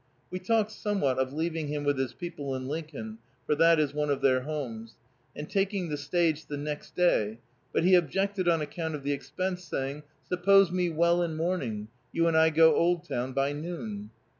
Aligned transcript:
We 0.31 0.39
talked 0.39 0.71
somewhat 0.71 1.19
of 1.19 1.31
leaving 1.31 1.67
him 1.67 1.83
with 1.83 1.99
his 1.99 2.11
people 2.11 2.55
in 2.55 2.67
Lincoln, 2.67 3.19
for 3.45 3.53
that 3.53 3.79
is 3.79 3.93
one 3.93 4.09
of 4.09 4.21
their 4.21 4.41
homes, 4.41 4.95
and 5.35 5.47
taking 5.47 5.89
the 5.89 5.95
stage 5.95 6.47
the 6.47 6.57
next 6.57 6.95
day, 6.95 7.37
but 7.71 7.83
he 7.83 7.93
objected 7.93 8.47
on 8.47 8.61
account 8.61 8.95
of 8.95 9.03
the 9.03 9.13
expense 9.13 9.63
saying, 9.63 10.01
"Suppose 10.27 10.71
me 10.71 10.89
well 10.89 11.21
in 11.21 11.35
morning, 11.35 11.87
you 12.11 12.27
and 12.27 12.35
I 12.35 12.49
go 12.49 12.73
Oldtown 12.73 13.33
by 13.33 13.53
noon." 13.53 14.09